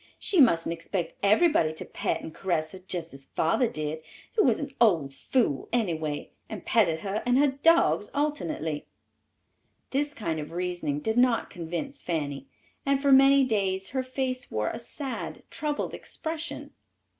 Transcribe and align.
She 0.17 0.41
mustn't 0.41 0.73
expect 0.73 1.13
everybody 1.21 1.71
to 1.73 1.85
pet 1.85 2.21
and 2.23 2.33
caress 2.33 2.71
her 2.71 2.79
just 2.79 3.13
as 3.13 3.21
her 3.25 3.29
father 3.35 3.67
did, 3.67 4.01
who 4.35 4.43
was 4.43 4.59
an 4.59 4.73
old 4.81 5.13
fool 5.13 5.69
anyway, 5.71 6.31
and 6.49 6.65
petted 6.65 7.01
her 7.01 7.21
and 7.23 7.37
her 7.37 7.49
dogs 7.49 8.09
alternately." 8.11 8.87
This 9.91 10.15
kind 10.15 10.39
of 10.39 10.53
reasoning 10.53 11.01
did 11.01 11.19
not 11.19 11.51
convince 11.51 12.01
Fanny, 12.01 12.47
and 12.83 12.99
for 12.99 13.11
many 13.11 13.43
days 13.45 13.89
her 13.89 14.01
face 14.01 14.49
wore 14.49 14.69
a 14.71 14.79
sad, 14.79 15.43
troubled 15.51 15.93
expression. 15.93 16.73